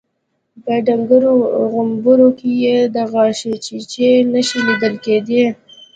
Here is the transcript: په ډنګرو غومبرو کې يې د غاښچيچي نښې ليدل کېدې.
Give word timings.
په 0.63 0.73
ډنګرو 0.85 1.33
غومبرو 1.71 2.29
کې 2.39 2.49
يې 2.63 2.77
د 2.95 2.97
غاښچيچي 3.11 4.09
نښې 4.31 4.59
ليدل 4.67 4.95
کېدې. 5.05 5.43